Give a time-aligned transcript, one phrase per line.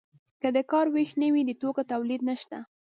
[0.41, 2.57] که د کار ویش نه وي د توکو تولید نشته.